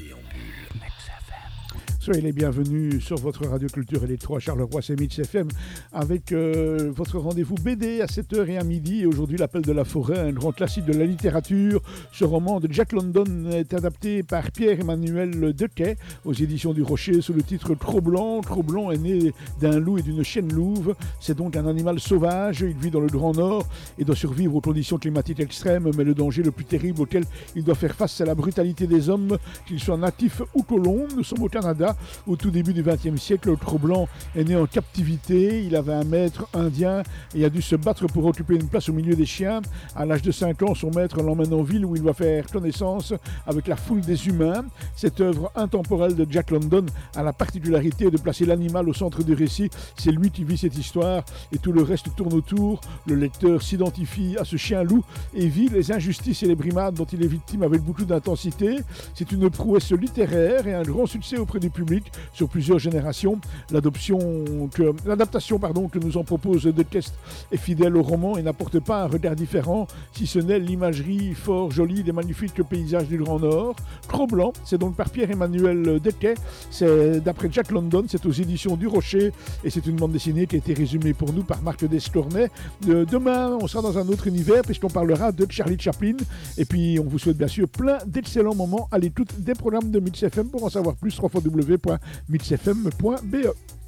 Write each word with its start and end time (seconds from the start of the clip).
Panteão. 0.00 0.49
Soyez 2.02 2.22
les 2.22 2.32
bienvenus 2.32 3.04
sur 3.04 3.18
votre 3.18 3.46
radio 3.46 3.68
culture 3.68 4.02
et 4.04 4.06
les 4.06 4.16
trois 4.16 4.38
Charleroi, 4.38 4.80
Mix 4.98 5.18
FM 5.18 5.48
avec 5.92 6.32
euh, 6.32 6.90
votre 6.96 7.18
rendez-vous 7.18 7.56
BD 7.56 8.00
à 8.00 8.06
7h 8.06 8.48
et 8.48 8.56
à 8.56 8.64
midi. 8.64 9.02
Et 9.02 9.06
aujourd'hui, 9.06 9.36
L'Appel 9.36 9.60
de 9.60 9.72
la 9.72 9.84
forêt, 9.84 10.18
un 10.18 10.32
grand 10.32 10.52
classique 10.52 10.86
de 10.86 10.94
la 10.94 11.04
littérature. 11.04 11.82
Ce 12.10 12.24
roman 12.24 12.58
de 12.58 12.72
Jack 12.72 12.92
London 12.92 13.50
est 13.50 13.74
adapté 13.74 14.22
par 14.22 14.50
Pierre-Emmanuel 14.50 15.52
Dequet 15.52 15.98
aux 16.24 16.32
éditions 16.32 16.72
du 16.72 16.82
Rocher 16.82 17.20
sous 17.20 17.34
le 17.34 17.42
titre 17.42 17.74
Trop 17.74 18.00
blanc. 18.00 18.40
Trop 18.40 18.62
blanc 18.62 18.90
est 18.90 18.96
né 18.96 19.34
d'un 19.60 19.78
loup 19.78 19.98
et 19.98 20.02
d'une 20.02 20.22
chienne 20.22 20.50
louve. 20.50 20.94
C'est 21.20 21.36
donc 21.36 21.54
un 21.54 21.66
animal 21.66 22.00
sauvage. 22.00 22.62
Il 22.62 22.78
vit 22.78 22.90
dans 22.90 23.00
le 23.00 23.08
Grand 23.08 23.34
Nord 23.34 23.66
et 23.98 24.06
doit 24.06 24.16
survivre 24.16 24.56
aux 24.56 24.62
conditions 24.62 24.96
climatiques 24.96 25.40
extrêmes. 25.40 25.90
Mais 25.98 26.04
le 26.04 26.14
danger 26.14 26.42
le 26.42 26.50
plus 26.50 26.64
terrible 26.64 27.02
auquel 27.02 27.24
il 27.54 27.62
doit 27.62 27.74
faire 27.74 27.94
face, 27.94 28.14
c'est 28.14 28.24
la 28.24 28.34
brutalité 28.34 28.86
des 28.86 29.10
hommes, 29.10 29.36
qu'ils 29.66 29.80
soient 29.80 29.98
natifs 29.98 30.40
ou 30.54 30.62
colons. 30.62 31.06
Nous 31.14 31.24
sommes 31.24 31.42
au 31.42 31.48
Canada 31.50 31.89
au 32.26 32.36
tout 32.36 32.50
début 32.50 32.72
du 32.72 32.82
XXe 32.82 33.20
siècle, 33.20 33.50
le 33.50 33.56
Trop-Blanc 33.56 34.08
est 34.36 34.44
né 34.44 34.56
en 34.56 34.66
captivité. 34.66 35.64
Il 35.64 35.76
avait 35.76 35.92
un 35.92 36.04
maître 36.04 36.46
indien 36.54 37.02
et 37.34 37.44
a 37.44 37.50
dû 37.50 37.62
se 37.62 37.76
battre 37.76 38.06
pour 38.06 38.24
occuper 38.26 38.54
une 38.54 38.68
place 38.68 38.88
au 38.88 38.92
milieu 38.92 39.14
des 39.14 39.26
chiens. 39.26 39.60
À 39.96 40.04
l'âge 40.06 40.22
de 40.22 40.30
5 40.30 40.62
ans, 40.62 40.74
son 40.74 40.90
maître 40.90 41.22
l'emmène 41.22 41.52
en 41.52 41.62
ville 41.62 41.84
où 41.84 41.96
il 41.96 42.02
va 42.02 42.12
faire 42.12 42.46
connaissance 42.46 43.14
avec 43.46 43.66
la 43.66 43.76
foule 43.76 44.00
des 44.00 44.28
humains. 44.28 44.64
Cette 44.96 45.20
œuvre 45.20 45.50
intemporelle 45.54 46.14
de 46.14 46.26
Jack 46.28 46.50
London 46.50 46.86
a 47.16 47.22
la 47.22 47.32
particularité 47.32 48.10
de 48.10 48.18
placer 48.18 48.44
l'animal 48.44 48.88
au 48.88 48.94
centre 48.94 49.22
du 49.22 49.34
récit. 49.34 49.70
C'est 49.96 50.12
lui 50.12 50.30
qui 50.30 50.44
vit 50.44 50.58
cette 50.58 50.76
histoire 50.76 51.24
et 51.52 51.58
tout 51.58 51.72
le 51.72 51.82
reste 51.82 52.14
tourne 52.16 52.34
autour. 52.34 52.80
Le 53.06 53.14
lecteur 53.14 53.62
s'identifie 53.62 54.36
à 54.38 54.44
ce 54.44 54.56
chien-loup 54.56 55.04
et 55.34 55.48
vit 55.48 55.68
les 55.68 55.92
injustices 55.92 56.42
et 56.42 56.46
les 56.46 56.54
brimades 56.54 56.94
dont 56.94 57.04
il 57.04 57.22
est 57.22 57.28
victime 57.28 57.62
avec 57.62 57.82
beaucoup 57.82 58.04
d'intensité. 58.04 58.78
C'est 59.14 59.32
une 59.32 59.50
prouesse 59.50 59.92
littéraire 59.92 60.66
et 60.66 60.74
un 60.74 60.82
grand 60.82 61.06
succès 61.06 61.38
auprès 61.38 61.58
du 61.58 61.70
public 61.70 61.79
sur 62.32 62.48
plusieurs 62.48 62.78
générations. 62.78 63.40
L'adaptation 63.70 64.28
que 64.68 65.98
nous 65.98 66.16
en 66.16 66.24
propose 66.24 66.64
De 66.64 66.84
est 67.52 67.56
fidèle 67.56 67.96
au 67.96 68.02
roman 68.02 68.36
et 68.36 68.42
n'apporte 68.42 68.80
pas 68.80 69.04
un 69.04 69.06
regard 69.06 69.36
différent, 69.36 69.86
si 70.12 70.26
ce 70.26 70.38
n'est 70.38 70.58
l'imagerie 70.58 71.34
fort 71.34 71.70
jolie 71.70 72.02
des 72.02 72.12
magnifiques 72.12 72.62
paysages 72.62 73.08
du 73.08 73.18
Grand 73.18 73.38
Nord. 73.38 73.76
Trop 74.08 74.26
blanc, 74.26 74.52
c'est 74.64 74.78
donc 74.78 74.96
par 74.96 75.10
Pierre-Emmanuel 75.10 76.00
Dequet, 76.00 76.34
c'est 76.70 77.20
d'après 77.20 77.48
Jack 77.52 77.70
London, 77.70 78.04
c'est 78.08 78.24
aux 78.26 78.32
éditions 78.32 78.76
du 78.76 78.86
Rocher 78.86 79.32
et 79.64 79.70
c'est 79.70 79.86
une 79.86 79.96
bande 79.96 80.12
dessinée 80.12 80.46
qui 80.46 80.56
a 80.56 80.58
été 80.58 80.74
résumée 80.74 81.14
pour 81.14 81.32
nous 81.32 81.44
par 81.44 81.62
Marc 81.62 81.84
Descornet. 81.84 82.50
De, 82.86 83.04
demain, 83.04 83.56
on 83.60 83.66
sera 83.66 83.82
dans 83.82 83.98
un 83.98 84.08
autre 84.08 84.26
univers 84.26 84.62
puisqu'on 84.62 84.88
parlera 84.88 85.32
de 85.32 85.46
Charlie 85.50 85.78
Chaplin 85.78 86.16
et 86.58 86.64
puis 86.64 86.98
on 86.98 87.04
vous 87.04 87.18
souhaite 87.18 87.36
bien 87.36 87.48
sûr 87.48 87.68
plein 87.68 87.98
d'excellents 88.06 88.54
moments 88.54 88.88
à 88.90 88.98
l'écoute 88.98 89.38
des 89.38 89.54
programmes 89.54 89.90
de 89.90 90.00
Mix 90.00 90.22
FM 90.22 90.48
pour 90.48 90.64
en 90.64 90.70
savoir 90.70 90.96
plus. 90.96 91.14
3 91.14 91.28
fois 91.28 91.40
www.mixfm.be. 91.70 93.79